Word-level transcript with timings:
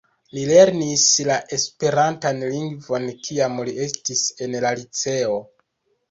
Li 0.35 0.43
lernis 0.51 1.01
la 1.25 1.35
esperantan 1.57 2.39
lingvon 2.53 3.05
kiam 3.27 3.59
li 3.67 3.75
estis 3.83 4.23
en 4.47 4.57
la 4.65 4.73
liceo. 4.81 5.37